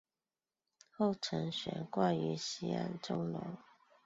[0.89, 3.39] 后曾悬挂于西安钟楼。